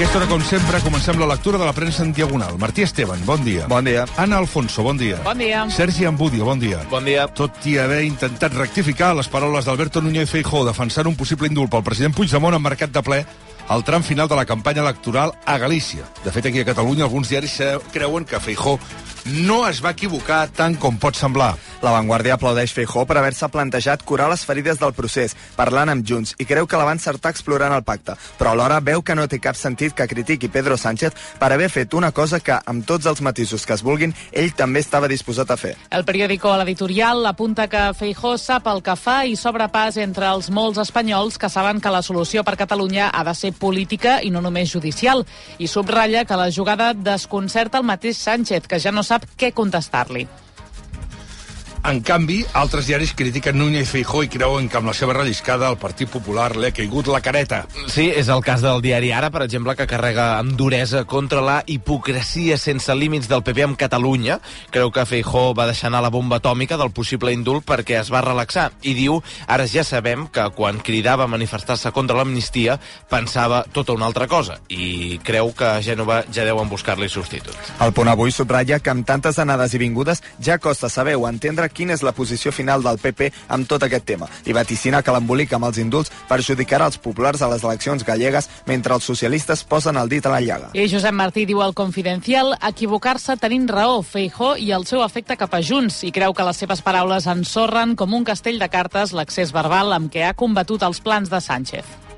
aquesta 0.00 0.16
hora, 0.16 0.28
com 0.30 0.40
sempre, 0.40 0.78
comencem 0.80 1.18
la 1.20 1.26
lectura 1.28 1.58
de 1.60 1.66
la 1.68 1.74
premsa 1.76 2.00
en 2.02 2.14
diagonal. 2.16 2.54
Martí 2.56 2.80
Esteban, 2.80 3.20
bon 3.26 3.42
dia. 3.44 3.66
Bon 3.68 3.84
dia. 3.84 4.06
Anna 4.16 4.38
Alfonso, 4.38 4.82
bon 4.82 4.96
dia. 4.96 5.18
Bon 5.26 5.36
dia. 5.36 5.66
Sergi 5.68 6.06
Ambudio, 6.08 6.46
bon 6.46 6.58
dia. 6.58 6.78
Bon 6.88 7.04
dia. 7.04 7.26
Tot 7.28 7.60
i 7.68 7.76
haver 7.76 8.06
intentat 8.06 8.56
rectificar 8.56 9.12
les 9.18 9.28
paraules 9.28 9.68
d'Alberto 9.68 10.00
Núñez 10.00 10.32
Feijó 10.32 10.64
defensant 10.64 11.10
un 11.10 11.18
possible 11.20 11.52
indult 11.52 11.68
pel 11.68 11.84
president 11.84 12.16
Puigdemont 12.16 12.56
han 12.56 12.64
marcat 12.64 12.94
de 12.96 13.02
ple 13.04 13.18
el 13.70 13.84
tram 13.84 14.02
final 14.02 14.28
de 14.28 14.34
la 14.34 14.46
campanya 14.46 14.82
electoral 14.82 15.32
a 15.46 15.56
Galícia. 15.58 16.04
De 16.24 16.32
fet, 16.32 16.46
aquí 16.46 16.60
a 16.60 16.64
Catalunya 16.64 17.04
alguns 17.04 17.28
diaris 17.30 17.60
creuen 17.92 18.24
que 18.24 18.40
Feijó 18.40 18.78
no 19.24 19.66
es 19.68 19.80
va 19.84 19.92
equivocar 19.92 20.48
tant 20.56 20.76
com 20.80 20.96
pot 20.98 21.14
semblar. 21.14 21.52
La 21.84 21.92
Vanguardia 21.92 22.34
aplaudeix 22.36 22.72
Feijó 22.72 23.04
per 23.06 23.18
haver-se 23.20 23.48
plantejat 23.52 24.02
curar 24.04 24.28
les 24.30 24.42
ferides 24.44 24.80
del 24.80 24.94
procés, 24.96 25.36
parlant 25.56 25.92
amb 25.92 26.04
Junts, 26.06 26.34
i 26.40 26.46
creu 26.48 26.66
que 26.66 26.78
la 26.80 26.86
va 26.88 26.94
encertar 26.96 27.32
explorant 27.32 27.72
el 27.76 27.84
pacte. 27.84 28.16
Però 28.38 28.52
alhora 28.52 28.80
veu 28.84 29.02
que 29.02 29.14
no 29.14 29.26
té 29.28 29.38
cap 29.40 29.56
sentit 29.56 29.94
que 29.96 30.08
critiqui 30.08 30.50
Pedro 30.52 30.76
Sánchez 30.80 31.36
per 31.38 31.52
haver 31.52 31.70
fet 31.70 31.94
una 31.94 32.12
cosa 32.12 32.40
que, 32.40 32.56
amb 32.66 32.86
tots 32.86 33.06
els 33.06 33.20
matisos 33.20 33.66
que 33.66 33.76
es 33.76 33.84
vulguin, 33.84 34.14
ell 34.32 34.52
també 34.56 34.80
estava 34.80 35.08
disposat 35.08 35.52
a 35.52 35.58
fer. 35.60 35.76
El 35.90 36.04
periòdico 36.08 36.52
L'Editorial 36.56 37.24
apunta 37.28 37.68
que 37.68 37.90
Feijó 37.96 38.36
sap 38.40 38.68
el 38.72 38.82
que 38.82 38.96
fa 38.96 39.20
i 39.26 39.36
s'obre 39.36 39.68
pas 39.72 39.96
entre 40.00 40.28
els 40.32 40.50
molts 40.50 40.80
espanyols 40.80 41.38
que 41.38 41.52
saben 41.52 41.80
que 41.80 41.92
la 41.92 42.02
solució 42.02 42.44
per 42.44 42.56
Catalunya 42.60 43.10
ha 43.12 43.24
de 43.24 43.36
ser 43.36 43.52
política 43.60 44.18
i 44.24 44.32
no 44.34 44.42
només 44.42 44.72
judicial. 44.72 45.26
I 45.58 45.68
subratlla 45.68 46.24
que 46.24 46.38
la 46.40 46.50
jugada 46.50 46.92
desconcerta 46.94 47.78
el 47.78 47.88
mateix 47.88 48.18
Sánchez, 48.18 48.66
que 48.66 48.80
ja 48.80 48.92
no 48.92 49.04
sap 49.06 49.28
què 49.36 49.52
contestar-li. 49.54 50.26
En 51.80 52.02
canvi, 52.04 52.42
altres 52.52 52.84
diaris 52.90 53.14
critiquen 53.16 53.56
Núñez 53.56 53.88
Feijó 53.88 54.20
i 54.20 54.28
creuen 54.28 54.66
que 54.68 54.76
amb 54.76 54.90
la 54.90 54.92
seva 54.92 55.14
relliscada 55.16 55.70
el 55.72 55.78
Partit 55.80 56.10
Popular 56.12 56.50
li 56.52 56.68
ha 56.68 56.74
caigut 56.76 57.08
la 57.08 57.22
careta. 57.24 57.62
Sí, 57.88 58.10
és 58.12 58.28
el 58.28 58.42
cas 58.44 58.60
del 58.60 58.82
diari 58.84 59.14
Ara, 59.16 59.30
per 59.32 59.40
exemple, 59.46 59.72
que 59.78 59.86
carrega 59.88 60.26
amb 60.36 60.52
duresa 60.60 61.06
contra 61.08 61.40
la 61.40 61.54
hipocresia 61.64 62.58
sense 62.60 62.92
límits 62.94 63.30
del 63.30 63.40
PP 63.46 63.64
amb 63.64 63.78
Catalunya. 63.80 64.36
Creu 64.70 64.92
que 64.92 65.06
Feijó 65.08 65.54
va 65.56 65.70
deixar 65.70 65.88
anar 65.88 66.02
la 66.04 66.12
bomba 66.12 66.36
atòmica 66.36 66.76
del 66.76 66.92
possible 66.92 67.32
indult 67.32 67.64
perquè 67.64 67.96
es 68.02 68.12
va 68.12 68.20
relaxar. 68.28 68.68
I 68.84 68.92
diu, 68.98 69.16
ara 69.48 69.64
ja 69.64 69.82
sabem 69.82 70.28
que 70.28 70.50
quan 70.52 70.82
cridava 70.84 71.24
a 71.24 71.32
manifestar-se 71.32 71.94
contra 71.96 72.18
l'amnistia 72.20 72.76
pensava 73.08 73.64
tota 73.72 73.96
una 73.96 74.04
altra 74.10 74.28
cosa. 74.28 74.58
I 74.68 75.18
creu 75.24 75.54
que 75.56 75.64
a 75.64 75.80
Gènova 75.80 76.26
ja 76.28 76.44
deuen 76.44 76.68
buscar-li 76.68 77.08
substitut. 77.08 77.56
El 77.80 77.96
punt 77.96 78.12
avui 78.12 78.36
subratlla 78.36 78.82
que 78.84 78.92
amb 78.92 79.08
tantes 79.08 79.40
anades 79.40 79.72
i 79.72 79.80
vingudes 79.80 80.20
ja 80.44 80.60
costa 80.60 80.92
saber 80.92 81.16
o 81.16 81.26
entendre 81.26 81.69
quina 81.74 81.94
és 81.96 82.04
la 82.06 82.12
posició 82.16 82.52
final 82.52 82.82
del 82.82 82.98
PP 82.98 83.30
amb 83.48 83.68
tot 83.70 83.84
aquest 83.86 84.06
tema 84.08 84.28
i 84.46 84.56
vaticina 84.56 85.02
que 85.02 85.14
l'embolic 85.14 85.52
amb 85.56 85.68
els 85.70 85.80
indults 85.82 86.12
perjudicarà 86.28 86.90
els 86.90 86.98
populars 86.98 87.42
a 87.42 87.50
les 87.52 87.64
eleccions 87.64 88.04
gallegues 88.06 88.48
mentre 88.66 88.94
els 88.94 89.06
socialistes 89.06 89.64
posen 89.64 89.96
el 90.00 90.08
dit 90.08 90.26
a 90.26 90.34
la 90.34 90.40
llaga. 90.40 90.70
I 90.74 90.88
Josep 90.90 91.14
Martí 91.14 91.46
diu 91.48 91.62
al 91.62 91.74
Confidencial 91.74 92.54
equivocar-se 92.70 93.36
tenint 93.40 93.68
raó 93.70 94.02
Feijó 94.02 94.54
i 94.58 94.70
el 94.76 94.86
seu 94.90 95.04
efecte 95.06 95.38
cap 95.40 95.54
a 95.54 95.62
Junts 95.62 96.02
i 96.04 96.12
creu 96.14 96.34
que 96.34 96.46
les 96.46 96.62
seves 96.62 96.82
paraules 96.82 97.28
ensorren 97.30 97.96
com 97.96 98.14
un 98.14 98.26
castell 98.28 98.60
de 98.60 98.70
cartes 98.72 99.14
l'accés 99.16 99.54
verbal 99.56 99.92
amb 99.96 100.12
què 100.12 100.28
ha 100.28 100.36
combatut 100.36 100.82
els 100.86 101.00
plans 101.04 101.30
de 101.30 101.40
Sánchez. 101.40 102.09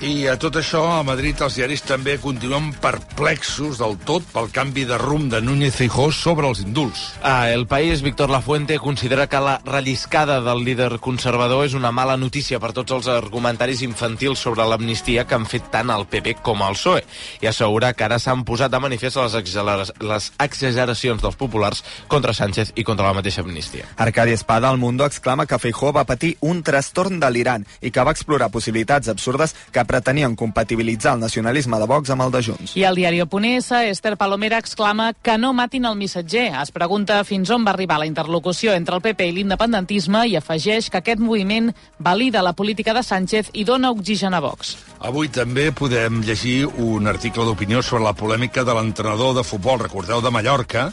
I 0.00 0.30
a 0.32 0.38
tot 0.40 0.56
això, 0.56 0.80
a 0.96 1.02
Madrid 1.04 1.36
els 1.44 1.58
diaris 1.58 1.82
també 1.84 2.14
continuen 2.22 2.70
perplexos 2.80 3.76
del 3.82 3.98
tot 4.08 4.24
pel 4.32 4.46
canvi 4.48 4.86
de 4.88 4.96
rumb 4.96 5.28
de 5.28 5.42
Núñez 5.44 5.74
Feijó 5.76 6.06
sobre 6.08 6.48
els 6.48 6.62
indults. 6.64 7.02
Ah, 7.20 7.50
el 7.52 7.66
País, 7.68 8.00
Víctor 8.00 8.30
Lafuente, 8.32 8.78
considera 8.80 9.26
que 9.28 9.36
la 9.44 9.58
relliscada 9.62 10.38
del 10.40 10.64
líder 10.64 11.02
conservador 11.04 11.66
és 11.66 11.74
una 11.76 11.90
mala 11.92 12.16
notícia 12.16 12.56
per 12.56 12.70
tots 12.72 12.94
els 12.96 13.10
argumentaris 13.12 13.82
infantils 13.84 14.40
sobre 14.40 14.64
l'amnistia 14.64 15.26
que 15.28 15.36
han 15.36 15.44
fet 15.44 15.68
tant 15.68 15.92
el 15.92 16.06
PP 16.08 16.38
com 16.40 16.64
el 16.64 16.80
PSOE 16.80 17.04
i 17.44 17.50
assegura 17.52 17.92
que 17.92 18.08
ara 18.08 18.16
s'han 18.16 18.46
posat 18.48 18.72
de 18.72 18.80
manifest 18.80 19.20
les, 19.20 19.92
les 20.00 20.30
exageracions 20.40 21.20
dels 21.20 21.36
populars 21.36 21.84
contra 22.08 22.32
Sánchez 22.32 22.72
i 22.72 22.86
contra 22.88 23.10
la 23.10 23.18
mateixa 23.20 23.44
amnistia. 23.44 23.84
Arcadi 24.00 24.32
Espada 24.32 24.72
al 24.72 24.80
Mundo 24.80 25.04
exclama 25.04 25.44
que 25.44 25.60
Feijó 25.60 25.92
va 25.92 26.08
patir 26.08 26.38
un 26.40 26.64
trastorn 26.64 27.20
delirant 27.20 27.68
i 27.82 27.92
que 27.92 28.00
va 28.00 28.16
explorar 28.16 28.48
possibilitats 28.48 29.12
absurdes 29.12 29.52
que 29.70 29.89
pretenien 29.90 30.36
compatibilitzar 30.38 31.16
el 31.16 31.24
nacionalisme 31.24 31.78
de 31.80 31.86
Vox 31.90 32.12
amb 32.14 32.22
el 32.22 32.30
de 32.30 32.42
Junts. 32.46 32.76
I 32.78 32.84
el 32.86 32.98
diari 33.00 33.20
Oponesa, 33.24 33.82
Esther 33.90 34.14
Palomera 34.20 34.60
exclama 34.62 35.10
que 35.14 35.36
no 35.38 35.52
matin 35.52 35.88
el 35.88 35.98
missatger. 35.98 36.52
Es 36.62 36.70
pregunta 36.70 37.18
fins 37.26 37.50
on 37.50 37.66
va 37.66 37.74
arribar 37.74 37.98
la 37.98 38.06
interlocució 38.06 38.76
entre 38.78 38.96
el 38.96 39.02
PP 39.02 39.30
i 39.30 39.34
l'independentisme 39.40 40.22
i 40.30 40.36
afegeix 40.38 40.90
que 40.90 41.02
aquest 41.02 41.22
moviment 41.22 41.72
valida 41.98 42.44
la 42.46 42.54
política 42.54 42.94
de 42.94 43.02
Sánchez 43.02 43.50
i 43.52 43.66
dona 43.66 43.90
oxigen 43.90 44.34
a 44.34 44.40
Vox. 44.44 44.76
Avui 45.00 45.30
també 45.32 45.70
podem 45.72 46.22
llegir 46.22 46.66
un 46.68 47.10
article 47.10 47.48
d'opinió 47.48 47.82
sobre 47.82 48.04
la 48.04 48.14
polèmica 48.14 48.62
de 48.64 48.76
l'entrenador 48.76 49.34
de 49.34 49.44
futbol, 49.44 49.80
recordeu, 49.82 50.22
de 50.22 50.30
Mallorca, 50.30 50.90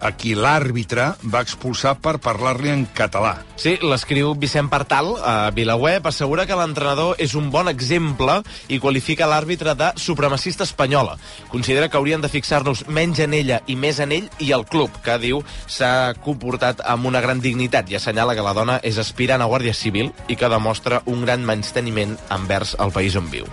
a 0.00 0.12
qui 0.16 0.34
l'àrbitre 0.36 1.12
va 1.32 1.42
expulsar 1.44 1.96
per 2.02 2.16
parlar-li 2.22 2.72
en 2.72 2.86
català. 2.96 3.36
Sí, 3.56 3.76
l'escriu 3.80 4.34
Vicent 4.36 4.68
Partal 4.72 5.14
a 5.24 5.50
Vilaweb, 5.54 6.06
assegura 6.06 6.46
que 6.46 6.58
l'entrenador 6.58 7.16
és 7.22 7.34
un 7.38 7.50
bon 7.50 7.70
exemple 7.72 8.40
i 8.68 8.80
qualifica 8.82 9.28
l'àrbitre 9.30 9.74
de 9.78 9.92
supremacista 9.96 10.64
espanyola. 10.64 11.16
Considera 11.48 11.88
que 11.88 11.96
haurien 11.96 12.20
de 12.20 12.32
fixar-nos 12.32 12.86
menys 12.88 13.22
en 13.24 13.34
ella 13.34 13.62
i 13.66 13.76
més 13.76 14.00
en 14.00 14.12
ell 14.12 14.28
i 14.38 14.52
el 14.52 14.66
club, 14.68 14.90
que 15.04 15.18
diu 15.22 15.42
s'ha 15.66 16.14
comportat 16.24 16.84
amb 16.84 17.08
una 17.08 17.22
gran 17.24 17.40
dignitat 17.40 17.90
i 17.90 17.96
assenyala 17.96 18.36
que 18.36 18.44
la 18.44 18.54
dona 18.56 18.80
és 18.82 18.98
aspirant 18.98 19.42
a 19.42 19.50
Guàrdia 19.50 19.74
Civil 19.74 20.12
i 20.28 20.36
que 20.36 20.52
demostra 20.52 21.02
un 21.06 21.24
gran 21.24 21.44
menysteniment 21.46 22.16
envers 22.30 22.76
el 22.80 22.92
país 22.92 23.16
on 23.16 23.30
viu. 23.32 23.48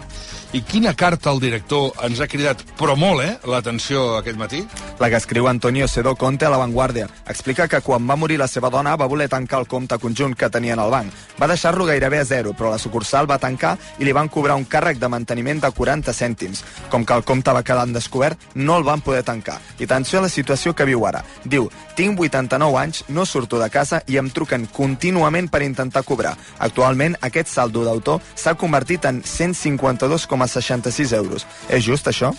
I 0.54 0.62
quina 0.62 0.92
carta 0.94 1.32
el 1.32 1.40
director 1.42 1.96
ens 2.06 2.20
ha 2.22 2.28
cridat, 2.30 2.60
però 2.78 2.94
molt, 2.94 3.24
eh, 3.26 3.40
l'atenció 3.50 4.20
aquest 4.20 4.38
matí? 4.38 4.60
La 5.04 5.10
que 5.10 5.18
escriu 5.18 5.50
Antonio 5.50 5.86
Sedó 5.86 6.16
Conte 6.16 6.46
a 6.46 6.50
La 6.50 6.56
Vanguardia. 6.56 7.10
Explica 7.28 7.68
que 7.68 7.82
quan 7.82 8.06
va 8.10 8.16
morir 8.16 8.38
la 8.40 8.48
seva 8.48 8.70
dona 8.72 8.94
va 8.96 9.10
voler 9.12 9.26
tancar 9.28 9.60
el 9.60 9.68
compte 9.68 9.98
conjunt 10.00 10.32
que 10.34 10.48
tenien 10.50 10.80
al 10.80 10.94
banc. 10.94 11.12
Va 11.42 11.50
deixar-lo 11.52 11.84
gairebé 11.84 12.22
a 12.22 12.24
zero, 12.24 12.54
però 12.56 12.72
la 12.72 12.80
sucursal 12.80 13.28
va 13.28 13.36
tancar 13.38 13.74
i 14.00 14.08
li 14.08 14.14
van 14.16 14.30
cobrar 14.32 14.56
un 14.56 14.64
càrrec 14.64 15.02
de 15.02 15.10
manteniment 15.12 15.60
de 15.60 15.74
40 15.76 16.16
cèntims. 16.16 16.64
Com 16.88 17.04
que 17.04 17.20
el 17.20 17.26
compte 17.28 17.52
va 17.52 17.66
quedar 17.68 17.84
en 17.84 17.92
descobert, 17.92 18.40
no 18.56 18.78
el 18.78 18.88
van 18.88 19.04
poder 19.04 19.26
tancar. 19.28 19.60
I 19.78 19.84
atenció 19.92 20.20
a 20.20 20.24
la 20.24 20.32
situació 20.32 20.72
que 20.72 20.88
viu 20.88 21.04
ara. 21.04 21.26
Diu, 21.44 21.68
tinc 22.00 22.24
89 22.24 22.80
anys, 22.80 23.04
no 23.10 23.28
surto 23.28 23.60
de 23.60 23.68
casa 23.70 24.06
i 24.08 24.16
em 24.24 24.32
truquen 24.32 24.72
contínuament 24.72 25.52
per 25.52 25.66
intentar 25.68 26.08
cobrar. 26.08 26.38
Actualment, 26.60 27.20
aquest 27.20 27.52
saldo 27.52 27.84
d'autor 27.84 28.24
s'ha 28.36 28.56
convertit 28.56 29.04
en 29.12 29.20
152,66 29.20 31.12
euros. 31.20 31.44
És 31.68 31.84
just, 31.84 32.08
això? 32.08 32.32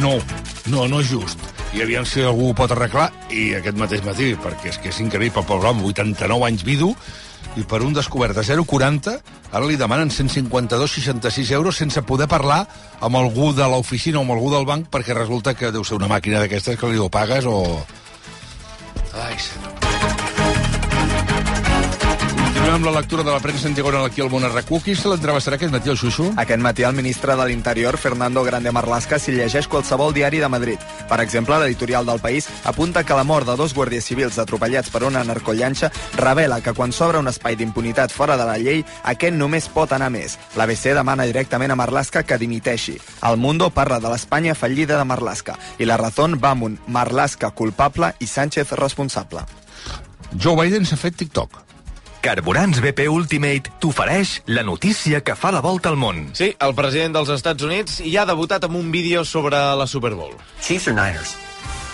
No, 0.00 0.14
no, 0.72 0.86
no 0.88 1.00
és 1.02 1.10
just. 1.10 1.42
I 1.76 1.82
aviam 1.84 2.06
si 2.08 2.22
algú 2.24 2.50
ho 2.50 2.56
pot 2.56 2.72
arreglar, 2.72 3.10
i 3.32 3.52
aquest 3.58 3.76
mateix 3.80 4.04
matí, 4.06 4.32
perquè 4.40 4.72
és 4.72 4.80
que 4.80 4.92
és 4.92 5.02
increïble, 5.04 5.44
pobre 5.48 5.72
home, 5.72 5.84
89 5.88 6.48
anys 6.48 6.64
vidu, 6.68 6.92
i 7.56 7.66
per 7.68 7.82
un 7.84 7.92
descobert 7.92 8.36
de 8.36 8.44
0,40, 8.46 9.16
ara 9.52 9.68
li 9.68 9.76
demanen 9.76 10.12
152,66 10.12 11.52
euros 11.52 11.76
sense 11.76 12.04
poder 12.08 12.28
parlar 12.30 12.62
amb 13.00 13.20
algú 13.20 13.52
de 13.56 13.68
l'oficina 13.68 14.20
o 14.20 14.24
amb 14.24 14.36
algú 14.36 14.52
del 14.54 14.68
banc, 14.68 14.88
perquè 14.92 15.16
resulta 15.16 15.56
que 15.58 15.72
deu 15.74 15.84
ser 15.84 16.00
una 16.00 16.08
màquina 16.12 16.40
d'aquestes 16.40 16.80
que 16.80 16.92
li 16.92 17.00
ho 17.00 17.12
pagues 17.12 17.48
o... 17.48 17.60
Ai, 19.12 19.36
senyor. 19.36 19.81
Continuem 22.72 22.88
amb 22.88 22.94
la 22.94 23.00
lectura 23.02 23.22
de 23.22 23.30
la 23.30 23.40
premsa 23.44 23.68
en 23.68 23.74
diagonal 23.74 24.06
aquí 24.06 24.22
al 24.22 24.30
Món 24.32 24.46
RQ. 24.48 24.78
Qui 24.80 24.94
se 24.96 25.10
l'entrevestarà 25.10 25.58
aquest 25.58 25.74
matí, 25.74 25.90
el 25.92 25.98
Xuxu? 26.00 26.30
Aquest 26.40 26.62
matí 26.64 26.86
el 26.88 26.94
ministre 26.96 27.34
de 27.36 27.44
l'Interior, 27.44 27.98
Fernando 28.00 28.40
Grande 28.46 28.70
Marlasca, 28.72 29.18
s'hi 29.20 29.34
llegeix 29.36 29.66
qualsevol 29.68 30.14
diari 30.16 30.38
de 30.40 30.48
Madrid. 30.48 30.86
Per 31.10 31.18
exemple, 31.20 31.58
l'editorial 31.60 32.06
del 32.08 32.22
País 32.24 32.46
apunta 32.64 33.02
que 33.04 33.12
la 33.12 33.26
mort 33.28 33.44
de 33.44 33.58
dos 33.60 33.74
guàrdies 33.76 34.06
civils 34.08 34.38
atropellats 34.40 34.88
per 34.88 35.02
una 35.04 35.20
narcollanxa 35.20 35.90
revela 36.16 36.62
que 36.62 36.72
quan 36.72 36.96
s'obre 36.96 37.20
un 37.20 37.28
espai 37.28 37.58
d'impunitat 37.60 38.10
fora 38.10 38.38
de 38.40 38.46
la 38.48 38.56
llei, 38.56 38.80
aquest 39.04 39.36
només 39.36 39.68
pot 39.68 39.92
anar 39.92 40.08
més. 40.08 40.38
L'ABC 40.56 40.94
demana 40.96 41.26
directament 41.28 41.74
a 41.74 41.76
Marlasca 41.76 42.22
que 42.22 42.38
dimiteixi. 42.40 42.96
El 43.28 43.36
Mundo 43.36 43.68
parla 43.68 43.98
de 44.00 44.08
l'Espanya 44.08 44.54
fallida 44.54 44.96
de 44.96 45.04
Marlasca 45.04 45.58
i 45.76 45.84
la 45.84 46.00
Razón 46.00 46.38
va 46.40 46.54
amb 46.56 46.70
un 46.70 46.80
Marlasca 46.88 47.50
culpable 47.50 48.14
i 48.18 48.26
Sánchez 48.26 48.72
responsable. 48.80 49.44
Joe 50.40 50.56
Biden 50.56 50.88
s'ha 50.88 50.96
fet 50.96 51.20
TikTok. 51.20 51.71
Carburants 52.22 52.78
BP 52.80 53.08
Ultimate 53.10 53.72
t'ofereix 53.82 54.40
la 54.46 54.62
notícia 54.62 55.20
que 55.26 55.34
fa 55.34 55.50
la 55.50 55.60
volta 55.60 55.90
al 55.90 55.98
món. 55.98 56.28
Sí, 56.38 56.52
el 56.62 56.74
president 56.78 57.18
dels 57.18 57.32
Estats 57.34 57.66
Units 57.66 58.00
ja 58.06 58.22
ha 58.22 58.30
debutat 58.30 58.64
amb 58.68 58.78
un 58.78 58.92
vídeo 58.94 59.24
sobre 59.26 59.58
la 59.76 59.86
Super 59.90 60.14
Bowl. 60.14 60.36
Chiefs 60.62 60.88
or 60.88 60.94
Niners? 60.94 61.34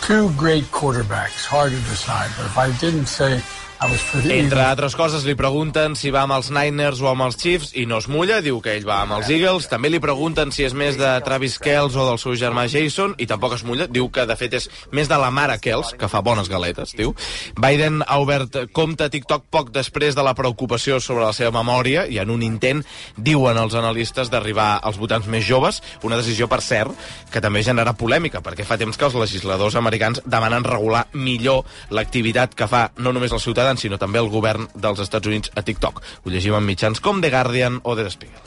two 0.09 0.31
great 0.39 0.65
quarterbacks. 0.73 1.45
Hard 1.45 1.73
to 1.73 1.81
decide, 1.91 2.31
but 2.37 2.47
if 2.47 2.57
I 2.57 2.73
didn't 2.81 3.09
say 3.09 3.43
Entre 3.79 4.59
altres 4.59 4.97
coses, 4.99 5.23
li 5.23 5.37
pregunten 5.39 5.93
si 5.95 6.11
va 6.11 6.25
amb 6.25 6.35
els 6.35 6.49
Niners 6.51 6.99
o 7.05 7.07
amb 7.13 7.23
els 7.29 7.37
Chiefs 7.39 7.69
i 7.79 7.85
no 7.87 8.01
es 8.03 8.09
mulla, 8.11 8.41
diu 8.43 8.59
que 8.59 8.73
ell 8.75 8.87
va 8.89 8.97
amb 9.05 9.15
els 9.15 9.29
Eagles. 9.31 9.69
També 9.71 9.87
li 9.93 10.01
pregunten 10.03 10.51
si 10.51 10.65
és 10.67 10.75
més 10.75 10.97
de 10.99 11.13
Travis 11.23 11.61
Kells 11.63 11.95
o 11.95 12.07
del 12.09 12.19
seu 12.19 12.35
germà 12.41 12.65
Jason 12.67 13.15
i 13.23 13.29
tampoc 13.31 13.55
es 13.55 13.63
mulla. 13.63 13.87
Diu 13.87 14.09
que, 14.11 14.25
de 14.27 14.35
fet, 14.41 14.57
és 14.59 14.67
més 14.91 15.07
de 15.07 15.19
la 15.23 15.31
mare 15.31 15.61
Kells, 15.63 15.93
que 15.95 16.09
fa 16.11 16.23
bones 16.27 16.51
galetes, 16.51 16.97
diu. 16.99 17.15
Biden 17.55 18.03
ha 18.03 18.19
obert 18.19 18.59
compte 18.75 19.07
a 19.07 19.13
TikTok 19.15 19.47
poc 19.55 19.71
després 19.71 20.19
de 20.19 20.27
la 20.27 20.35
preocupació 20.35 20.99
sobre 20.99 21.29
la 21.29 21.37
seva 21.37 21.55
memòria 21.61 22.09
i 22.11 22.19
en 22.19 22.35
un 22.35 22.43
intent, 22.43 22.83
diuen 23.15 23.63
els 23.63 23.79
analistes, 23.79 24.33
d'arribar 24.35 24.81
als 24.83 24.99
votants 24.99 25.31
més 25.31 25.47
joves, 25.47 25.79
una 26.03 26.19
decisió, 26.19 26.51
per 26.51 26.61
cert, 26.67 26.91
que 27.31 27.45
també 27.45 27.63
genera 27.63 27.95
polèmica, 27.95 28.43
perquè 28.43 28.67
fa 28.67 28.81
temps 28.81 28.99
que 28.99 29.07
els 29.07 29.21
legisladors 29.23 29.79
americans 29.79 30.25
demanen 30.27 30.67
regular 30.67 31.07
millor 31.15 31.63
l'activitat 31.95 32.59
que 32.59 32.67
fa 32.67 32.89
no 32.99 33.15
només 33.15 33.31
els 33.31 33.47
ciutadans, 33.69 33.81
sinó 33.81 33.99
també 33.99 34.19
el 34.19 34.29
govern 34.29 34.69
dels 34.75 35.01
Estats 35.01 35.27
Units 35.27 35.51
a 35.55 35.63
TikTok. 35.63 36.03
Ho 36.25 36.31
llegim 36.31 36.55
en 36.55 36.65
mitjans 36.65 37.01
com 37.01 37.21
The 37.21 37.31
Guardian 37.31 37.81
o 37.85 37.97
The 37.97 38.11
Spiegel. 38.11 38.47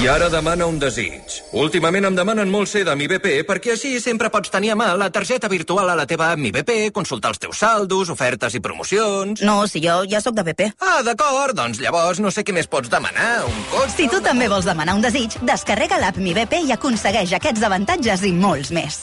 I 0.00 0.06
ara 0.08 0.30
demana 0.32 0.64
un 0.66 0.78
desig. 0.80 1.20
Últimament 1.52 2.06
em 2.08 2.14
demanen 2.16 2.48
molt 2.50 2.70
ser 2.70 2.82
de 2.84 2.94
mi 2.96 3.06
BP 3.06 3.42
perquè 3.44 3.74
així 3.74 4.00
sempre 4.00 4.30
pots 4.32 4.50
tenir 4.50 4.70
a 4.72 4.76
mà 4.76 4.94
la 4.96 5.10
targeta 5.12 5.50
virtual 5.52 5.90
a 5.90 5.94
la 5.94 6.06
teva 6.08 6.30
app 6.32 6.40
Mi 6.40 6.50
BP, 6.50 6.90
consultar 6.96 7.30
els 7.34 7.38
teus 7.38 7.60
saldos, 7.60 8.08
ofertes 8.08 8.56
i 8.56 8.60
promocions... 8.60 9.42
No, 9.44 9.66
si 9.68 9.84
jo 9.84 10.00
ja 10.08 10.22
sóc 10.24 10.34
de 10.34 10.46
BP. 10.48 10.72
Ah, 10.80 11.02
d'acord, 11.04 11.54
doncs 11.54 11.80
llavors 11.84 12.22
no 12.24 12.32
sé 12.32 12.42
què 12.42 12.56
més 12.56 12.66
pots 12.66 12.88
demanar. 12.88 13.44
Un 13.44 13.64
cotxe... 13.70 13.96
Si 13.98 14.08
tu 14.08 14.22
també 14.24 14.48
vols 14.48 14.66
demanar 14.66 14.96
un 14.96 15.04
desig, 15.04 15.36
descarrega 15.44 16.00
l'app 16.00 16.16
Mi 16.16 16.32
BP 16.40 16.64
i 16.70 16.72
aconsegueix 16.72 17.36
aquests 17.36 17.68
avantatges 17.68 18.24
i 18.24 18.32
molts 18.32 18.72
més. 18.72 19.02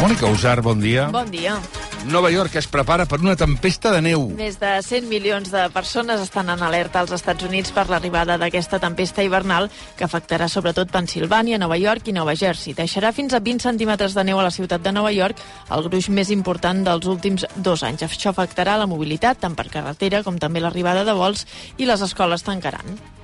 Mònica 0.00 0.32
Usar, 0.32 0.62
bon 0.64 0.80
dia. 0.80 1.10
Bon 1.12 1.28
dia. 1.28 1.58
Nova 2.06 2.30
York 2.30 2.54
es 2.56 2.68
prepara 2.70 3.04
per 3.04 3.18
una 3.20 3.34
tempesta 3.36 3.90
de 3.92 4.00
neu. 4.00 4.28
Més 4.38 4.56
de 4.60 4.70
100 4.84 5.08
milions 5.10 5.50
de 5.52 5.64
persones 5.74 6.22
estan 6.22 6.48
en 6.52 6.62
alerta 6.62 7.02
als 7.02 7.12
Estats 7.16 7.44
Units 7.44 7.74
per 7.74 7.88
l'arribada 7.90 8.38
d'aquesta 8.38 8.78
tempesta 8.80 9.24
hivernal 9.26 9.68
que 9.98 10.06
afectarà 10.06 10.48
sobretot 10.48 10.92
Pensilvània, 10.94 11.58
Nova 11.58 11.76
York 11.76 12.08
i 12.08 12.16
Nova 12.16 12.36
Jersey. 12.38 12.76
Deixarà 12.78 13.12
fins 13.12 13.34
a 13.34 13.42
20 13.44 13.66
centímetres 13.66 14.14
de 14.14 14.24
neu 14.24 14.40
a 14.40 14.46
la 14.46 14.54
ciutat 14.54 14.82
de 14.84 14.94
Nova 14.94 15.12
York, 15.12 15.42
el 15.74 15.84
gruix 15.90 16.08
més 16.08 16.30
important 16.30 16.86
dels 16.86 17.10
últims 17.10 17.44
dos 17.56 17.82
anys. 17.82 18.06
Això 18.06 18.32
afectarà 18.32 18.78
la 18.78 18.88
mobilitat 18.88 19.42
tant 19.42 19.58
per 19.58 19.68
carretera 19.68 20.22
com 20.22 20.38
també 20.38 20.62
l'arribada 20.64 21.04
de 21.04 21.18
vols 21.18 21.46
i 21.76 21.90
les 21.90 22.04
escoles 22.04 22.46
tancaran. 22.46 23.17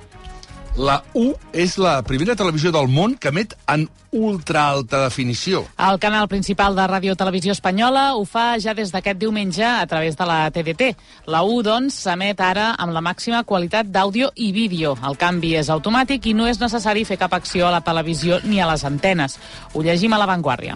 La 0.75 0.97
U 1.15 1.29
és 1.55 1.77
la 1.79 2.01
primera 2.03 2.33
televisió 2.35 2.67
del 2.75 2.89
món 2.91 3.13
que 3.15 3.29
emet 3.31 3.53
en 3.71 3.85
ultra 4.11 4.65
alta 4.73 5.05
definició. 5.05 5.61
El 5.79 5.99
canal 6.03 6.27
principal 6.27 6.75
de 6.75 6.83
Ràdio 6.91 7.15
Televisió 7.15 7.53
Espanyola 7.55 8.03
ho 8.19 8.25
fa 8.27 8.57
ja 8.59 8.73
des 8.75 8.91
d'aquest 8.91 9.21
diumenge 9.21 9.63
a 9.63 9.85
través 9.87 10.17
de 10.19 10.27
la 10.27 10.39
TDT. 10.51 10.89
La 11.31 11.45
U, 11.47 11.61
doncs, 11.63 12.01
s'emet 12.03 12.43
ara 12.43 12.73
amb 12.75 12.91
la 12.91 13.03
màxima 13.03 13.45
qualitat 13.47 13.87
d'àudio 13.87 14.33
i 14.35 14.51
vídeo. 14.51 14.97
El 14.99 15.15
canvi 15.15 15.53
és 15.55 15.71
automàtic 15.71 16.27
i 16.27 16.35
no 16.35 16.47
és 16.51 16.59
necessari 16.59 17.07
fer 17.07 17.19
cap 17.23 17.33
acció 17.39 17.69
a 17.69 17.71
la 17.77 17.83
televisió 17.83 18.41
ni 18.43 18.59
a 18.59 18.67
les 18.67 18.83
antenes. 18.83 19.39
Ho 19.73 19.83
llegim 19.83 20.11
a 20.11 20.19
l'avantguàrdia. 20.19 20.75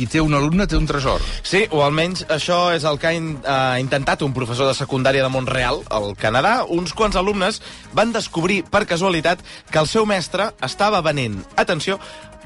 Qui 0.00 0.06
té 0.08 0.20
un 0.24 0.32
alumne 0.32 0.64
té 0.64 0.78
un 0.80 0.86
tresor. 0.88 1.20
Sí, 1.44 1.66
o 1.76 1.82
almenys 1.84 2.22
això 2.32 2.70
és 2.72 2.86
el 2.88 2.96
que 2.96 3.10
ha 3.10 3.12
in, 3.12 3.34
intentat 3.82 4.22
un 4.24 4.32
professor 4.32 4.70
de 4.70 4.72
secundària 4.78 5.20
de 5.20 5.28
Montreal, 5.28 5.82
al 5.92 6.14
Canadà. 6.16 6.54
Uns 6.72 6.94
quants 6.96 7.18
alumnes 7.20 7.58
van 7.92 8.14
descobrir, 8.14 8.62
per 8.64 8.86
casualitat, 8.88 9.42
que 9.68 9.76
el 9.76 9.90
seu 9.90 10.06
mestre 10.08 10.54
estava 10.64 11.02
venent, 11.04 11.42
atenció, 11.60 11.98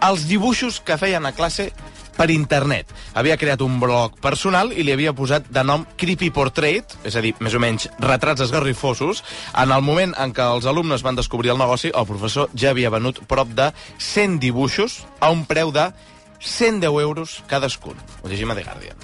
els 0.03 0.25
dibuixos 0.27 0.81
que 0.83 0.97
feien 0.99 1.29
a 1.29 1.31
classe 1.37 1.69
per 2.17 2.27
internet. 2.35 2.91
Havia 3.15 3.37
creat 3.39 3.63
un 3.63 3.77
blog 3.79 4.17
personal 4.23 4.73
i 4.75 4.83
li 4.83 4.91
havia 4.91 5.13
posat 5.15 5.47
de 5.55 5.63
nom 5.63 5.85
Creepy 5.95 6.33
Portrait, 6.35 6.97
és 7.07 7.15
a 7.15 7.23
dir, 7.23 7.37
més 7.39 7.55
o 7.55 7.61
menys 7.63 7.87
retrats 8.03 8.43
esgarrifosos. 8.49 9.23
En 9.63 9.71
el 9.71 9.87
moment 9.87 10.17
en 10.19 10.35
què 10.35 10.49
els 10.57 10.67
alumnes 10.67 11.07
van 11.07 11.15
descobrir 11.23 11.55
el 11.55 11.63
negoci, 11.63 11.95
el 11.95 12.11
professor 12.11 12.51
ja 12.59 12.75
havia 12.75 12.91
venut 12.91 13.23
prop 13.31 13.55
de 13.55 13.71
100 13.99 14.41
dibuixos 14.43 15.05
a 15.21 15.31
un 15.31 15.47
preu 15.47 15.71
de 15.71 15.93
110 16.41 17.01
euros 17.03 17.43
cadascun. 17.47 17.97
Ho 18.23 18.29
llegim 18.29 18.51
a 18.51 18.59
The 18.59 18.65
Guardian. 18.65 18.97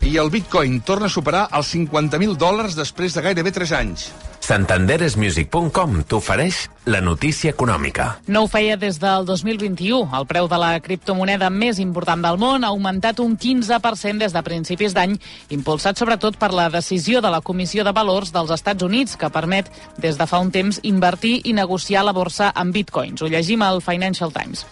I 0.00 0.16
el 0.16 0.30
bitcoin 0.32 0.80
torna 0.80 1.10
a 1.10 1.12
superar 1.12 1.44
els 1.52 1.74
50.000 1.74 2.38
dòlars 2.40 2.74
després 2.78 3.12
de 3.12 3.20
gairebé 3.20 3.52
3 3.52 3.72
anys. 3.76 4.08
Santanderesmusic.com 4.40 5.98
t'ofereix 6.08 6.62
la 6.88 7.02
notícia 7.04 7.52
econòmica. 7.52 8.06
No 8.26 8.42
ho 8.42 8.48
feia 8.50 8.78
des 8.80 8.96
del 8.98 9.28
2021. 9.28 10.08
El 10.16 10.26
preu 10.26 10.48
de 10.48 10.58
la 10.58 10.72
criptomoneda 10.80 11.52
més 11.52 11.78
important 11.78 12.24
del 12.24 12.40
món 12.40 12.64
ha 12.64 12.72
augmentat 12.72 13.20
un 13.20 13.36
15% 13.38 14.24
des 14.24 14.32
de 14.34 14.42
principis 14.42 14.96
d'any, 14.96 15.18
impulsat 15.52 16.00
sobretot 16.00 16.40
per 16.40 16.50
la 16.56 16.70
decisió 16.72 17.20
de 17.20 17.30
la 17.30 17.44
Comissió 17.44 17.84
de 17.84 17.92
Valors 17.92 18.32
dels 18.32 18.50
Estats 18.56 18.82
Units, 18.82 19.20
que 19.20 19.30
permet 19.30 19.70
des 20.00 20.18
de 20.18 20.26
fa 20.26 20.40
un 20.40 20.50
temps 20.50 20.80
invertir 20.82 21.42
i 21.44 21.52
negociar 21.52 22.08
la 22.08 22.16
borsa 22.16 22.50
amb 22.56 22.72
bitcoins. 22.74 23.20
Ho 23.20 23.28
llegim 23.28 23.62
al 23.62 23.84
Financial 23.84 24.32
Times. 24.32 24.64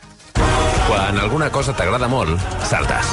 Quan 0.88 1.18
alguna 1.20 1.50
cosa 1.52 1.74
t'agrada 1.76 2.08
molt, 2.08 2.40
saltes. 2.64 3.10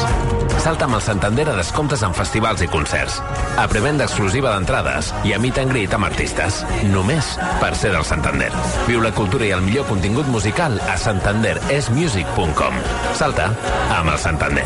Salta 0.63 0.85
amb 0.87 0.95
el 0.95 1.01
Santander 1.03 1.43
a 1.51 1.55
descomptes 1.57 2.05
en 2.07 2.13
festivals 2.15 2.63
i 2.63 2.69
concerts. 2.71 3.17
A 3.59 3.65
prevenda 3.67 4.07
exclusiva 4.07 4.53
d'entrades 4.53 5.11
i 5.27 5.35
a 5.35 5.39
meet 5.43 5.59
and 5.59 5.73
greet 5.75 5.93
amb 5.97 6.07
artistes. 6.07 6.61
Només 6.93 7.33
per 7.59 7.73
ser 7.75 7.91
del 7.91 8.07
Santander. 8.07 8.47
Viu 8.87 9.03
la 9.03 9.11
cultura 9.17 9.43
i 9.49 9.51
el 9.57 9.65
millor 9.65 9.89
contingut 9.91 10.29
musical 10.31 10.79
a 10.87 10.95
santanderesmusic.com. 11.03 12.79
Salta 13.19 13.51
amb 13.97 14.13
el 14.13 14.19
Santander. 14.23 14.65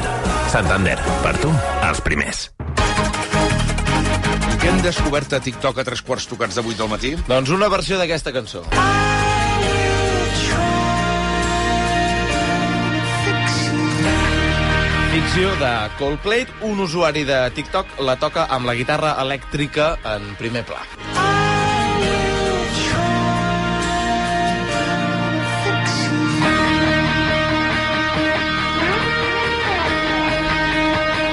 Santander, 0.53 0.99
per 1.25 1.33
tu, 1.41 1.49
els 1.89 2.05
primers. 2.05 2.45
Què 4.59 4.69
hem 4.69 4.83
descobert 4.85 5.33
a 5.33 5.41
TikTok 5.41 5.81
a 5.81 5.87
tres 5.87 6.05
quarts 6.05 6.29
tocats 6.29 6.61
de 6.61 6.65
vuit 6.65 6.77
del 6.77 6.93
matí? 6.93 7.15
Doncs 7.25 7.57
una 7.57 7.73
versió 7.73 7.97
d'aquesta 7.97 8.35
cançó. 8.37 8.67
Ficció 15.09 15.49
de 15.57 15.89
Coldplay, 15.97 16.45
un 16.61 16.79
usuari 16.79 17.23
de 17.25 17.37
TikTok 17.57 17.95
la 18.05 18.13
toca 18.21 18.43
amb 18.53 18.69
la 18.69 18.75
guitarra 18.77 19.15
elèctrica 19.23 19.87
en 20.05 20.35
primer 20.37 20.61
pla. 20.69 20.83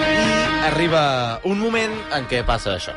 I 0.08 0.66
arriba 0.72 1.04
un 1.44 1.60
moment 1.60 2.00
en 2.16 2.24
què 2.32 2.40
passa 2.48 2.78
això. 2.78 2.96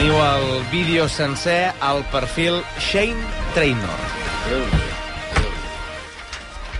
Teniu 0.00 0.16
el 0.16 0.62
vídeo 0.72 1.06
sencer 1.12 1.74
al 1.78 1.98
perfil 2.08 2.62
Shane 2.80 3.20
Trainor. 3.52 3.98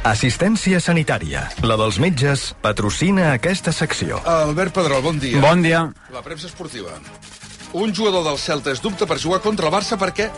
Assistència 0.08 0.80
sanitària. 0.80 1.42
La 1.60 1.76
dels 1.76 1.98
metges 2.00 2.46
patrocina 2.64 3.34
aquesta 3.34 3.74
secció. 3.76 4.22
Albert 4.24 4.72
Pedrol, 4.78 5.02
bon 5.04 5.20
dia. 5.20 5.42
Bon 5.44 5.60
dia. 5.60 5.82
La 6.16 6.24
premsa 6.24 6.48
esportiva. 6.48 6.96
Un 7.76 7.92
jugador 7.92 8.24
del 8.24 8.40
Celta 8.40 8.72
es 8.72 8.80
dubta 8.80 9.04
per 9.04 9.20
jugar 9.20 9.42
contra 9.44 9.68
el 9.68 9.74
Barça 9.76 10.00
perquè 10.00 10.30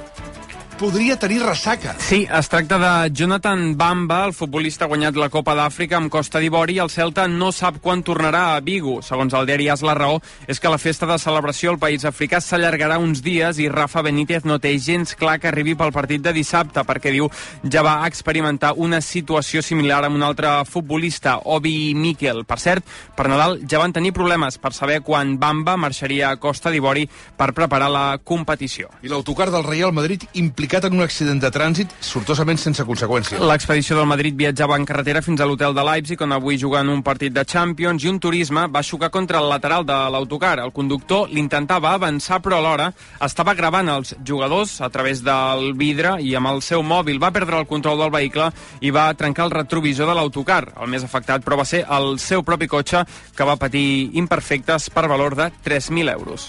podria 0.82 1.14
tenir 1.16 1.38
ressaca. 1.44 1.94
Sí, 2.02 2.26
es 2.26 2.48
tracta 2.48 2.76
de 2.76 3.10
Jonathan 3.14 3.76
Bamba, 3.78 4.24
el 4.26 4.32
futbolista 4.34 4.88
guanyat 4.90 5.14
la 5.14 5.28
Copa 5.30 5.54
d'Àfrica 5.54 5.94
amb 6.00 6.10
Costa 6.10 6.40
d'Ivori 6.42 6.74
i 6.74 6.80
el 6.82 6.90
Celta 6.90 7.28
no 7.30 7.52
sap 7.54 7.76
quan 7.84 8.00
tornarà 8.02 8.56
a 8.56 8.60
Vigo. 8.66 8.96
Segons 9.06 9.30
el 9.38 9.46
diari 9.46 9.68
As, 9.70 9.84
la 9.86 9.94
raó 9.94 10.18
és 10.50 10.58
que 10.58 10.72
la 10.72 10.80
festa 10.82 11.06
de 11.06 11.20
celebració 11.22 11.70
al 11.70 11.78
país 11.78 12.02
africà 12.08 12.40
s'allargarà 12.42 12.96
uns 12.98 13.22
dies 13.22 13.60
i 13.62 13.68
Rafa 13.70 14.02
Benítez 14.02 14.42
no 14.42 14.56
té 14.58 14.72
gens 14.82 15.14
clar 15.14 15.36
que 15.38 15.52
arribi 15.52 15.76
pel 15.78 15.94
partit 15.94 16.24
de 16.24 16.32
dissabte 16.34 16.82
perquè 16.88 17.14
diu 17.14 17.30
ja 17.62 17.86
va 17.86 18.00
experimentar 18.08 18.72
una 18.74 18.98
situació 18.98 19.62
similar 19.62 20.00
amb 20.08 20.18
un 20.18 20.26
altre 20.26 20.50
futbolista, 20.66 21.36
Obi 21.44 21.94
Mikel. 21.94 22.42
Per 22.42 22.58
cert, 22.58 22.90
per 23.14 23.28
Nadal 23.30 23.60
ja 23.70 23.78
van 23.78 23.94
tenir 23.94 24.10
problemes 24.18 24.58
per 24.58 24.74
saber 24.74 24.98
quan 25.06 25.38
Bamba 25.38 25.78
marxaria 25.78 26.32
a 26.32 26.42
Costa 26.42 26.74
d'Ivori 26.74 27.06
per 27.38 27.52
preparar 27.54 27.92
la 27.94 28.18
competició. 28.18 28.90
I 29.06 29.14
l'autocar 29.14 29.52
del 29.54 29.68
Real 29.70 29.94
Madrid 29.94 30.26
implicat 30.34 30.71
implicat 30.72 30.88
en 30.88 30.96
un 30.96 31.04
accident 31.04 31.36
de 31.36 31.50
trànsit 31.52 31.90
sortosament 32.00 32.56
sense 32.56 32.80
conseqüències. 32.88 33.40
L'expedició 33.44 33.98
del 33.98 34.06
Madrid 34.08 34.32
viatjava 34.38 34.78
en 34.80 34.86
carretera 34.88 35.20
fins 35.20 35.40
a 35.40 35.44
l'hotel 35.44 35.74
de 35.76 35.82
Leipzig, 35.84 36.20
on 36.24 36.32
avui 36.32 36.56
juguen 36.56 36.88
un 36.88 37.02
partit 37.04 37.32
de 37.32 37.44
Champions, 37.44 38.00
i 38.00 38.08
un 38.08 38.16
turisme 38.18 38.64
va 38.72 38.80
xocar 38.80 39.10
contra 39.12 39.42
el 39.42 39.50
lateral 39.50 39.84
de 39.84 39.98
l'autocar. 40.14 40.58
El 40.64 40.72
conductor 40.72 41.28
l'intentava 41.28 41.92
avançar, 41.92 42.40
però 42.40 42.56
alhora 42.56 42.88
estava 43.20 43.52
gravant 43.52 43.90
els 43.92 44.14
jugadors 44.24 44.80
a 44.80 44.88
través 44.88 45.20
del 45.20 45.74
vidre 45.76 46.14
i 46.24 46.32
amb 46.40 46.48
el 46.54 46.62
seu 46.64 46.80
mòbil 46.80 47.20
va 47.20 47.32
perdre 47.36 47.60
el 47.60 47.68
control 47.68 48.00
del 48.00 48.14
vehicle 48.14 48.48
i 48.80 48.90
va 48.90 49.12
trencar 49.12 49.50
el 49.50 49.52
retrovisor 49.52 50.08
de 50.08 50.16
l'autocar. 50.16 50.62
El 50.80 50.88
més 50.88 51.04
afectat, 51.04 51.44
però, 51.44 51.60
va 51.60 51.68
ser 51.68 51.84
el 51.84 52.16
seu 52.18 52.40
propi 52.42 52.66
cotxe, 52.66 53.04
que 53.36 53.44
va 53.44 53.60
patir 53.60 54.08
imperfectes 54.16 54.88
per 54.88 55.04
valor 55.04 55.36
de 55.36 55.52
3.000 55.68 56.16
euros. 56.16 56.48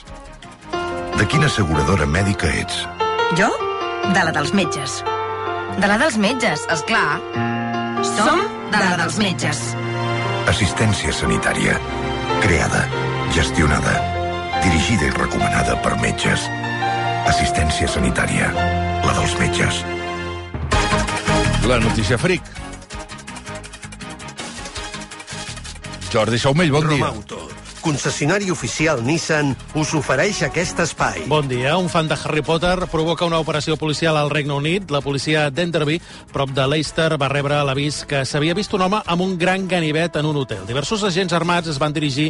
De 1.20 1.28
quina 1.28 1.52
asseguradora 1.52 2.08
mèdica 2.08 2.48
ets? 2.64 2.86
Jo? 3.36 3.52
De 4.12 4.24
la 4.24 4.32
dels 4.36 4.52
metges. 4.54 4.98
De 5.80 5.88
la 5.88 5.96
dels 6.02 6.18
metges, 6.20 6.66
és 6.74 6.82
clar. 6.90 7.22
Som 8.10 8.42
de 8.74 8.82
la 8.82 8.98
dels 9.00 9.16
metges. 9.22 9.62
Assistència 10.52 11.14
sanitària. 11.16 11.78
Creada, 12.44 12.84
gestionada, 13.32 13.94
dirigida 14.66 15.08
i 15.08 15.14
recomanada 15.16 15.78
per 15.86 15.96
metges. 16.04 16.50
Assistència 17.32 17.88
sanitària. 17.88 18.52
La 19.08 19.16
dels 19.22 19.38
metges. 19.40 19.80
La 21.72 21.80
notícia 21.80 22.20
fric. 22.20 22.44
Jordi 26.12 26.38
Saumell, 26.44 26.76
bon 26.76 26.92
dia. 26.92 27.00
Romauto, 27.08 27.48
concessionari 27.84 28.50
oficial 28.50 29.04
Nissan, 29.04 29.52
us 29.76 29.92
ofereix 29.94 30.40
aquest 30.48 30.80
espai. 30.80 31.26
Bon 31.28 31.46
dia. 31.52 31.76
Un 31.78 31.90
fan 31.92 32.08
de 32.08 32.16
Harry 32.16 32.42
Potter 32.42 32.88
provoca 32.90 33.28
una 33.28 33.42
operació 33.44 33.76
policial 33.78 34.16
al 34.18 34.32
Regne 34.32 34.56
Unit. 34.56 34.90
La 34.90 35.02
policia 35.04 35.50
d'Enderby, 35.52 36.00
prop 36.32 36.54
de 36.56 36.66
Leicester, 36.72 37.18
va 37.20 37.28
rebre 37.28 37.60
l'avís 37.68 38.06
que 38.08 38.24
s'havia 38.26 38.56
vist 38.56 38.74
un 38.74 38.86
home 38.88 39.02
amb 39.04 39.26
un 39.26 39.36
gran 39.38 39.68
ganivet 39.68 40.16
en 40.16 40.30
un 40.32 40.40
hotel. 40.40 40.64
Diversos 40.66 41.04
agents 41.04 41.36
armats 41.36 41.68
es 41.68 41.80
van 41.82 41.94
dirigir 41.94 42.30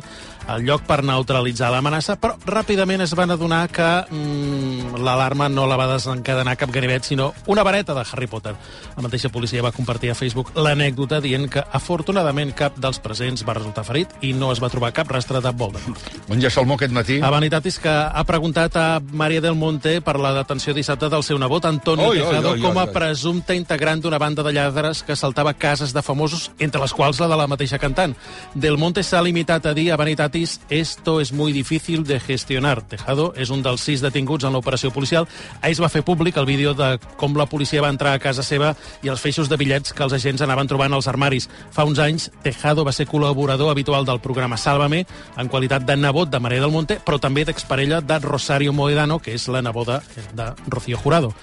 al 0.49 0.65
lloc 0.65 0.87
per 0.89 1.03
neutralitzar 1.05 1.69
l'amenaça, 1.71 2.17
però 2.19 2.33
ràpidament 2.49 3.05
es 3.05 3.13
van 3.15 3.31
adonar 3.31 3.67
que 3.71 3.89
mm, 4.09 4.97
l'alarma 5.05 5.47
no 5.53 5.67
la 5.69 5.77
va 5.77 5.87
desencadenar 5.93 6.57
cap 6.57 6.73
ganivet, 6.73 7.05
sinó 7.05 7.31
una 7.45 7.63
vareta 7.63 7.93
de 7.93 8.03
Harry 8.09 8.27
Potter. 8.27 8.55
La 8.97 9.05
mateixa 9.05 9.29
policia 9.29 9.61
va 9.61 9.71
compartir 9.71 10.11
a 10.11 10.17
Facebook 10.17 10.51
l'anècdota 10.57 11.21
dient 11.21 11.45
que, 11.45 11.61
afortunadament, 11.71 12.55
cap 12.57 12.81
dels 12.81 12.99
presents 12.99 13.45
va 13.45 13.59
resultar 13.59 13.85
ferit 13.85 14.17
i 14.25 14.33
no 14.33 14.51
es 14.51 14.59
va 14.63 14.73
trobar 14.73 14.91
cap 14.97 15.13
rastre 15.13 15.42
de 15.43 15.51
Voldemort. 15.51 15.99
Bon 16.27 16.39
dia, 16.39 16.49
Salmó, 16.49 16.77
aquest 16.79 16.93
matí. 16.95 17.19
A 17.21 17.29
Vanitatis, 17.33 17.77
que 17.83 17.91
ha 17.91 18.23
preguntat 18.23 18.77
a 18.79 18.87
Maria 19.11 19.41
del 19.43 19.55
Monte 19.59 19.99
per 20.01 20.15
la 20.19 20.33
detenció 20.33 20.73
dissabte 20.73 21.09
del 21.11 21.23
seu 21.23 21.37
nebot, 21.39 21.65
Antonio 21.67 22.07
Oi, 22.07 22.19
oi, 22.19 22.23
Tejado, 22.23 22.53
oi, 22.55 22.61
com 22.63 22.77
a 22.79 22.85
oi, 22.85 22.87
oi. 22.87 22.93
presumpte 22.95 23.55
integrant 23.59 24.01
d'una 24.01 24.19
banda 24.21 24.43
de 24.43 24.53
lladres 24.55 25.03
que 25.03 25.17
saltava 25.19 25.53
cases 25.53 25.93
de 25.93 26.01
famosos, 26.01 26.49
entre 26.59 26.81
les 26.81 26.93
quals 26.93 27.19
la 27.19 27.27
de 27.27 27.37
la 27.37 27.47
mateixa 27.51 27.77
cantant. 27.77 28.15
Del 28.55 28.77
Monte 28.77 29.03
s'ha 29.03 29.21
limitat 29.21 29.65
a 29.67 29.73
dir 29.75 29.91
a 29.91 29.97
Vanitatis 29.99 30.61
esto 30.69 31.19
es 31.19 31.33
muy 31.33 31.51
difícil 31.51 32.03
de 32.03 32.19
gestionar. 32.19 32.81
Tejado 32.87 33.33
és 33.35 33.49
un 33.49 33.61
dels 33.63 33.81
sis 33.83 34.01
detinguts 34.01 34.45
en 34.47 34.53
l'operació 34.53 34.91
policial. 34.91 35.27
Ahir 35.61 35.75
es 35.75 35.81
va 35.81 35.89
fer 35.89 36.03
públic 36.03 36.37
el 36.37 36.45
vídeo 36.45 36.73
de 36.73 36.97
com 37.17 37.35
la 37.37 37.47
policia 37.49 37.81
va 37.81 37.91
entrar 37.91 38.13
a 38.13 38.19
casa 38.19 38.43
seva 38.43 38.73
i 39.03 39.11
els 39.11 39.21
feixos 39.21 39.49
de 39.49 39.57
bitllets 39.57 39.93
que 39.93 40.03
els 40.03 40.13
agents 40.13 40.41
anaven 40.41 40.67
trobant 40.67 40.93
als 40.93 41.07
armaris. 41.11 41.49
Fa 41.71 41.83
uns 41.83 41.99
anys, 41.99 42.29
Tejado 42.43 42.85
va 42.85 42.93
ser 42.95 43.07
col·laborador 43.09 43.71
habitual 43.71 44.05
del 44.05 44.21
programa 44.21 44.57
Sálvame, 44.57 45.03
en 45.37 45.49
qualitat 45.49 45.85
de 45.85 45.97
nebot 45.97 46.29
de 46.29 46.39
Maria 46.39 46.61
del 46.61 46.73
Monte, 46.73 46.99
però 47.03 47.19
també 47.21 47.45
d'exparella 47.45 48.01
de 48.01 48.19
Rosario 48.19 48.73
Moedano, 48.73 49.19
que 49.19 49.33
és 49.33 49.47
la 49.47 49.61
neboda 49.65 50.01
de 50.33 50.49
Rocío 50.67 50.97
Jurado. 50.97 51.33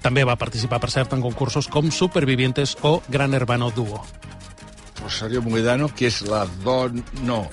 També 0.00 0.24
va 0.24 0.38
participar, 0.40 0.80
per 0.80 0.90
cert, 0.90 1.12
en 1.12 1.22
concursos 1.22 1.68
com 1.68 1.90
Supervivientes 1.90 2.76
o 2.82 3.00
Gran 3.08 3.34
Hermano 3.34 3.70
Duo. 3.70 4.04
Rosario 5.00 5.42
Moedano, 5.42 5.88
que 5.94 6.08
és 6.08 6.22
la 6.28 6.46
don... 6.64 7.02
No. 7.24 7.46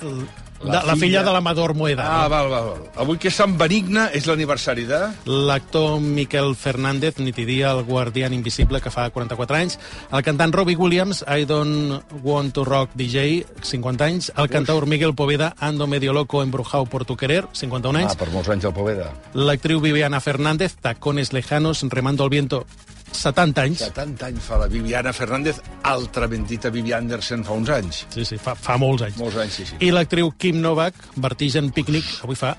La, 0.64 0.82
la 0.82 0.96
filla 0.96 1.22
de 1.22 1.32
l'Amador 1.32 1.74
Moedano. 1.74 2.08
Ah, 2.08 2.28
val, 2.28 2.48
val, 2.50 2.64
val. 2.72 2.86
Avui 2.98 3.18
que 3.22 3.30
és 3.30 3.36
Sant 3.38 3.54
Benigne 3.58 4.08
és 4.16 4.26
l'aniversari 4.26 4.86
de... 4.88 4.98
L'actor 5.28 6.00
Miquel 6.02 6.54
Fernández, 6.58 7.20
nitidia 7.22 7.70
el 7.76 7.84
guardián 7.86 8.34
invisible, 8.34 8.80
que 8.82 8.90
fa 8.90 9.08
44 9.14 9.58
anys. 9.58 9.78
El 10.10 10.24
cantant 10.26 10.54
Robbie 10.54 10.76
Williams, 10.76 11.22
I 11.28 11.46
don't 11.46 12.02
want 12.24 12.56
to 12.58 12.64
rock 12.66 12.90
DJ, 12.98 13.44
50 13.62 14.04
anys. 14.04 14.32
El 14.36 14.50
cantaor 14.50 14.86
Miguel 14.86 15.14
Poveda, 15.14 15.54
Ando 15.60 15.86
medio 15.86 16.12
loco 16.12 16.42
embrujado 16.42 16.86
por 16.86 17.04
tu 17.04 17.16
querer, 17.16 17.46
51 17.52 17.98
anys. 17.98 18.16
Ah, 18.16 18.18
per 18.18 18.30
molts 18.34 18.50
anys 18.50 18.66
el 18.66 18.74
Poveda. 18.74 19.12
L'actriu 19.34 19.80
Viviana 19.80 20.20
Fernández, 20.20 20.74
Tacones 20.82 21.32
lejanos, 21.32 21.84
remando 21.88 22.24
el 22.24 22.30
viento, 22.30 22.66
70 23.12 23.62
anys. 23.64 23.82
70 23.88 24.26
anys 24.28 24.46
fa 24.46 24.58
la 24.60 24.68
Viviana 24.70 25.12
Fernández, 25.16 25.60
altrament 25.88 26.46
dita 26.48 26.70
Vivi 26.74 26.92
Anderson 26.96 27.44
fa 27.46 27.56
uns 27.58 27.70
anys. 27.74 28.04
Sí, 28.14 28.24
sí, 28.28 28.38
fa, 28.42 28.54
fa 28.54 28.78
molts 28.80 29.06
anys. 29.06 29.18
Molts 29.20 29.38
anys, 29.42 29.60
sí, 29.60 29.68
sí. 29.68 29.78
I 29.84 29.92
l'actriu 29.94 30.32
Kim 30.38 30.60
Novak, 30.64 30.98
Vertigen 31.16 31.72
Picnic, 31.74 32.06
avui 32.22 32.38
fa 32.38 32.54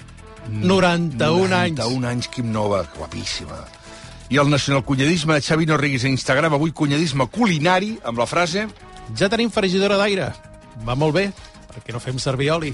91 0.50 1.54
anys. 1.54 1.78
91 1.78 2.10
anys, 2.10 2.30
Quim 2.34 2.52
Nova, 2.52 2.84
guapíssima. 2.98 3.60
I 4.30 4.38
el 4.38 4.50
nacionalcunyadisme 4.50 5.34
de 5.34 5.42
Xavi 5.42 5.66
Norrigues 5.66 6.06
a 6.06 6.10
Instagram, 6.10 6.54
avui 6.54 6.72
cunyadisme 6.72 7.30
culinari, 7.34 7.98
amb 8.04 8.22
la 8.22 8.30
frase... 8.30 8.68
Ja 9.18 9.26
tenim 9.26 9.50
fregidora 9.50 9.98
d'aire. 9.98 10.28
Va 10.86 10.94
molt 10.94 11.16
bé, 11.16 11.24
perquè 11.72 11.96
no 11.96 12.02
fem 12.04 12.20
servir 12.22 12.52
oli. 12.54 12.70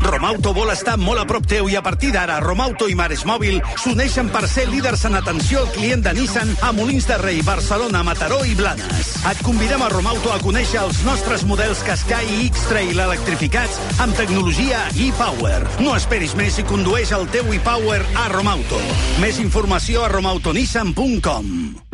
Romauto 0.00 0.52
vol 0.56 0.70
estar 0.72 0.96
molt 1.00 1.20
a 1.22 1.26
prop 1.28 1.46
teu 1.48 1.68
i 1.70 1.76
a 1.78 1.82
partir 1.82 2.10
d'ara 2.14 2.38
Romauto 2.42 2.88
i 2.88 2.96
Mares 2.98 3.24
Mòbil 3.28 3.60
s'uneixen 3.80 4.30
per 4.34 4.44
ser 4.50 4.68
líders 4.70 5.04
en 5.08 5.18
atenció 5.18 5.62
al 5.62 5.72
client 5.74 6.04
de 6.04 6.12
Nissan 6.16 6.54
a 6.62 6.72
Molins 6.76 7.08
de 7.08 7.18
Rei, 7.22 7.40
Barcelona, 7.46 8.02
Mataró 8.06 8.40
i 8.44 8.54
Blanes. 8.58 9.14
Et 9.30 9.42
convidem 9.46 9.82
a 9.82 9.90
Romauto 9.92 10.32
a 10.32 10.38
conèixer 10.42 10.82
els 10.82 11.02
nostres 11.06 11.44
models 11.48 11.82
Qashqai 11.86 12.28
i 12.38 12.46
X-Trail 12.48 13.02
electrificats 13.08 13.80
amb 14.04 14.16
tecnologia 14.18 14.84
e-Power. 14.94 15.60
No 15.82 15.96
esperis 15.98 16.36
més 16.38 16.60
i 16.60 16.66
condueix 16.68 17.12
el 17.16 17.28
teu 17.34 17.52
e-Power 17.56 18.00
a 18.14 18.30
Romauto. 18.34 18.80
Més 19.22 19.42
informació 19.42 20.06
a 20.06 20.14
romautonissan.com. 20.14 21.87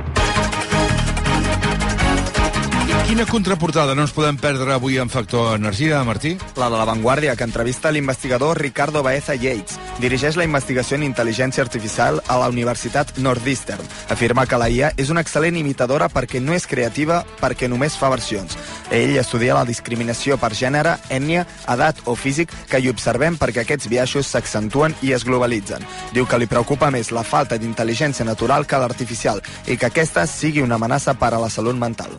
Quina 3.05 3.27
contraportada 3.29 3.93
no 3.93 4.07
ens 4.07 4.15
podem 4.17 4.39
perdre 4.41 4.73
avui 4.73 4.95
en 4.97 5.11
Factor 5.13 5.59
Energia, 5.59 5.99
Martí? 6.09 6.39
La 6.57 6.71
de 6.73 6.79
La 6.81 6.87
Vanguardia, 6.89 7.35
que 7.37 7.45
entrevista 7.45 7.91
l'investigador 7.93 8.57
Ricardo 8.59 9.03
Baeza 9.05 9.35
Yates. 9.35 9.77
Dirigeix 10.01 10.39
la 10.41 10.47
investigació 10.49 10.97
en 10.97 11.05
intel·ligència 11.05 11.61
artificial 11.61 12.23
a 12.33 12.39
la 12.41 12.49
Universitat 12.49 13.13
Northeastern. 13.19 13.85
Afirma 14.09 14.47
que 14.49 14.57
la 14.57 14.71
IA 14.73 14.95
és 14.97 15.13
una 15.13 15.21
excel·lent 15.21 15.61
imitadora 15.61 16.09
perquè 16.09 16.41
no 16.41 16.57
és 16.57 16.65
creativa, 16.67 17.21
perquè 17.43 17.69
només 17.69 18.01
fa 18.01 18.09
versions. 18.09 18.57
Ell 18.89 19.19
estudia 19.21 19.61
la 19.61 19.69
discriminació 19.69 20.41
per 20.41 20.55
gènere, 20.57 20.97
ètnia, 21.13 21.45
edat 21.77 22.01
o 22.09 22.17
físic 22.17 22.57
que 22.73 22.81
hi 22.81 22.89
observem 22.89 23.37
perquè 23.37 23.67
aquests 23.67 23.93
biaixos 23.93 24.33
s'accentuen 24.33 24.97
i 25.05 25.13
es 25.13 25.29
globalitzen. 25.29 25.85
Diu 26.17 26.25
que 26.25 26.41
li 26.41 26.49
preocupa 26.49 26.89
més 26.91 27.13
la 27.13 27.23
falta 27.23 27.61
d'intel·ligència 27.61 28.25
natural 28.25 28.65
que 28.65 28.81
l'artificial 28.81 29.45
i 29.69 29.77
que 29.77 29.93
aquesta 29.93 30.25
sigui 30.25 30.65
una 30.65 30.81
amenaça 30.81 31.13
per 31.21 31.35
a 31.35 31.45
la 31.45 31.53
salut 31.53 31.77
mental. 31.77 32.17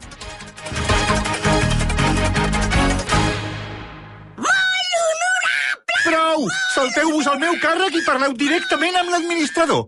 Salteu-vos 6.75 7.27
al 7.31 7.37
meu 7.39 7.53
càrrec 7.63 7.93
i 7.95 8.01
parleu 8.03 8.33
directament 8.35 8.97
amb 8.99 9.13
l'administrador. 9.13 9.85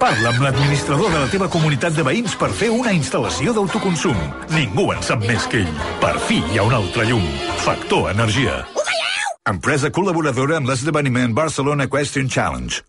Parla 0.00 0.30
amb 0.30 0.40
l'administrador 0.46 1.10
de 1.12 1.18
la 1.18 1.28
teva 1.28 1.48
comunitat 1.52 1.92
de 1.92 2.06
veïns 2.06 2.36
per 2.40 2.48
fer 2.56 2.70
una 2.72 2.94
instal·lació 2.96 3.52
d'autoconsum. 3.52 4.16
Ningú 4.54 4.86
en 4.94 5.02
sap 5.04 5.26
més 5.28 5.44
que 5.52 5.60
ell. 5.66 5.84
Per 6.00 6.14
fi 6.24 6.38
hi 6.40 6.60
ha 6.60 6.64
un 6.70 6.76
altre 6.78 7.04
llum. 7.10 7.26
Factor 7.66 8.08
Energia. 8.14 8.62
Empresa 9.50 9.92
col·laboradora 9.92 10.56
amb 10.62 10.70
l'esdeveniment 10.70 11.36
Barcelona 11.36 11.88
Question 11.90 12.30
Challenge. 12.32 12.80